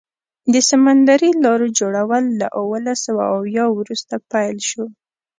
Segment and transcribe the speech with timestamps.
[0.53, 4.83] د سمندري لارو جوړول له اوولس سوه اویا وروسته پیل شو.